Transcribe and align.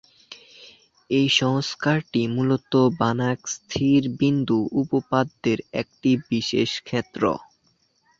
এই 1.09 1.27
সংস্করণটি 1.39 2.21
মূলত 2.27 2.71
বানাক 2.99 3.39
স্থির 3.55 4.01
বিন্দু 4.19 4.59
উপপাদ্যের 4.81 5.59
একটি 5.73 6.11
বিশেষ 6.29 6.69
ক্ষেত্র। 6.81 7.23